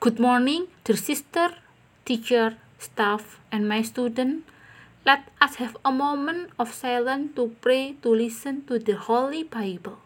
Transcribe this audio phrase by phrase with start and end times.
[0.00, 1.60] Good morning, dear sister,
[2.06, 4.48] teacher, staff, and my student.
[5.04, 9.98] Let us have a moment of silence to pray to listen to the Holy Bible.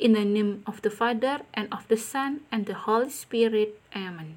[0.00, 3.78] In the name of the Father, and of the Son, and the Holy Spirit.
[3.94, 4.34] Amen.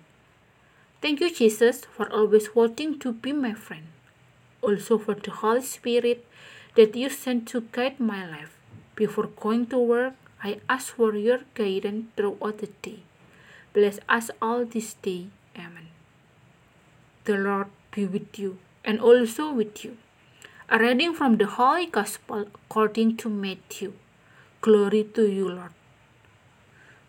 [1.01, 3.89] Thank you, Jesus, for always wanting to be my friend.
[4.61, 6.23] Also for the Holy Spirit
[6.75, 8.53] that you sent to guide my life.
[8.93, 10.13] Before going to work,
[10.43, 13.01] I ask for your guidance throughout the day.
[13.73, 15.27] Bless us all this day.
[15.57, 15.87] Amen.
[17.25, 19.97] The Lord be with you and also with you.
[20.69, 23.93] A reading from the Holy Gospel according to Matthew.
[24.61, 25.73] Glory to you, Lord.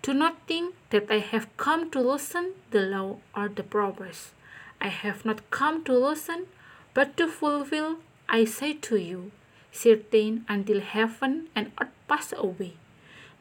[0.02, 4.32] Do not think that I have come to loosen the law or the prophets.
[4.80, 6.46] I have not come to loosen,
[6.92, 7.98] but to fulfill.
[8.28, 9.32] I say to you,
[9.72, 12.74] certain until heaven and earth pass away.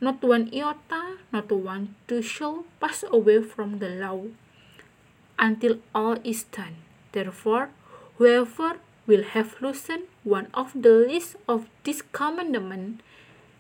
[0.04, 4.26] Not one iota, not one shall pass away from the law
[5.40, 6.84] until all is done.
[7.14, 7.70] Therefore,
[8.18, 13.00] whoever will have loosened one of the least of this commandment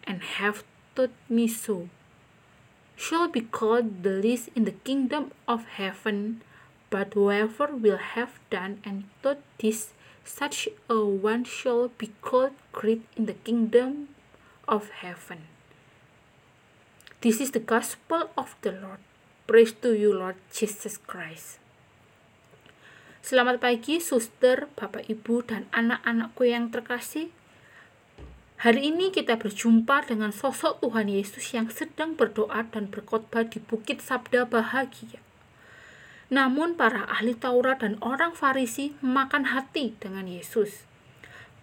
[0.03, 1.87] and have taught me so
[2.97, 6.41] shall be called the least in the kingdom of heaven.
[6.89, 9.93] But whoever will have done and taught this,
[10.25, 14.09] such a one shall be called great in the kingdom
[14.67, 15.52] of heaven.
[17.23, 18.99] This is the gospel of the Lord.
[19.47, 21.55] Praise to you, Lord Jesus Christ.
[23.23, 27.31] Selamat pagi, suster, bapak, ibu, dan anak-anakku yang terkasih.
[28.67, 34.03] Hari ini kita berjumpa dengan sosok Tuhan Yesus yang sedang berdoa dan berkhotbah di Bukit
[34.03, 35.23] Sabda Bahagia.
[36.27, 40.83] Namun para ahli Taurat dan orang Farisi makan hati dengan Yesus.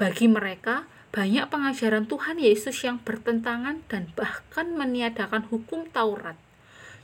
[0.00, 6.40] Bagi mereka, banyak pengajaran Tuhan Yesus yang bertentangan dan bahkan meniadakan hukum Taurat.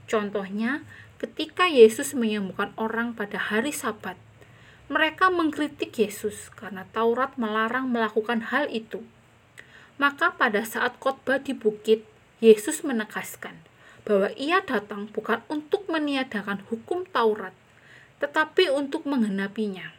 [0.08, 0.80] Contohnya,
[1.20, 4.16] ketika Yesus menyembuhkan orang pada hari Sabat,
[4.88, 9.04] mereka mengkritik Yesus karena Taurat melarang melakukan hal itu.
[10.00, 12.00] Maka pada saat khotbah di bukit,
[12.40, 13.60] Yesus menegaskan
[14.08, 17.52] bahwa ia datang bukan untuk meniadakan hukum Taurat,
[18.24, 19.95] tetapi untuk menggenapinya.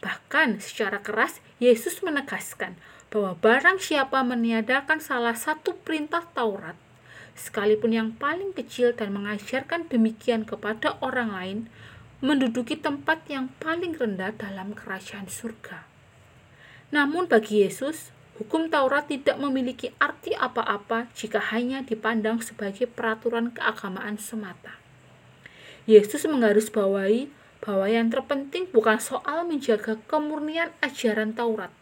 [0.00, 2.76] Bahkan secara keras, Yesus menegaskan
[3.12, 6.78] bahwa barang siapa meniadakan salah satu perintah Taurat,
[7.36, 11.58] sekalipun yang paling kecil dan mengajarkan demikian kepada orang lain,
[12.24, 15.84] menduduki tempat yang paling rendah dalam kerajaan surga.
[16.92, 24.16] Namun bagi Yesus, hukum Taurat tidak memiliki arti apa-apa jika hanya dipandang sebagai peraturan keagamaan
[24.16, 24.80] semata.
[25.88, 31.72] Yesus menggarisbawahi bahwa yang terpenting bukan soal menjaga kemurnian ajaran Taurat,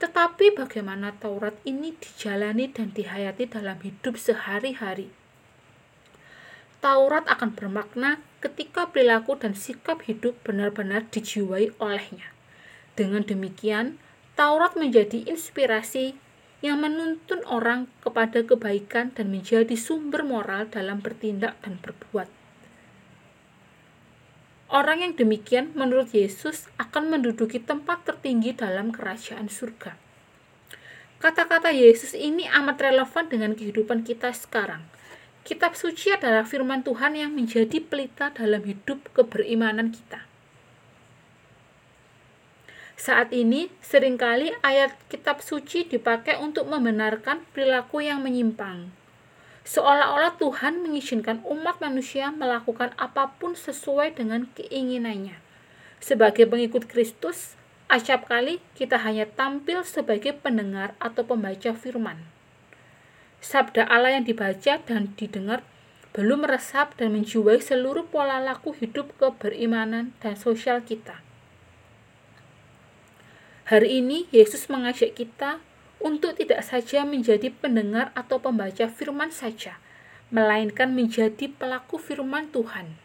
[0.00, 5.12] tetapi bagaimana Taurat ini dijalani dan dihayati dalam hidup sehari-hari.
[6.80, 12.32] Taurat akan bermakna ketika perilaku dan sikap hidup benar-benar dijiwai olehnya.
[12.96, 14.00] Dengan demikian,
[14.32, 16.16] Taurat menjadi inspirasi
[16.64, 22.28] yang menuntun orang kepada kebaikan dan menjadi sumber moral dalam bertindak dan berbuat.
[24.70, 29.98] Orang yang demikian menurut Yesus akan menduduki tempat tertinggi dalam kerajaan surga.
[31.18, 34.86] Kata-kata Yesus ini amat relevan dengan kehidupan kita sekarang.
[35.42, 40.22] Kitab suci adalah firman Tuhan yang menjadi pelita dalam hidup keberimanan kita.
[42.94, 48.92] Saat ini, sering kali ayat kitab suci dipakai untuk membenarkan perilaku yang menyimpang,
[49.70, 55.38] seolah-olah Tuhan mengizinkan umat manusia melakukan apa pun sesuai dengan keinginannya.
[56.02, 57.54] Sebagai pengikut Kristus,
[57.86, 62.18] acap kali kita hanya tampil sebagai pendengar atau pembaca firman.
[63.38, 65.62] Sabda Allah yang dibaca dan didengar
[66.10, 71.22] belum meresap dan menjiwai seluruh pola laku hidup keberimanan dan sosial kita.
[73.70, 75.62] Hari ini Yesus mengajak kita
[76.00, 79.76] untuk tidak saja menjadi pendengar atau pembaca firman saja,
[80.32, 82.96] melainkan menjadi pelaku firman Tuhan.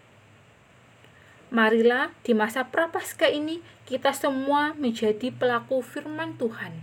[1.53, 6.81] Marilah di masa prapaskah ini kita semua menjadi pelaku firman Tuhan.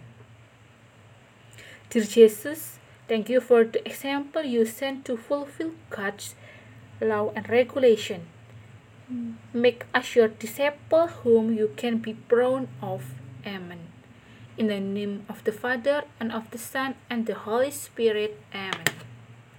[1.93, 6.39] Dear Jesus, thank you for the example you sent to fulfill God's
[7.03, 8.33] law and regulation.
[9.53, 13.13] Make us your disciple whom you can be proud of.
[13.45, 13.92] Amen.
[14.59, 18.39] In the name of the Father, and of the Son, and the Holy Spirit.
[18.55, 19.02] Amen.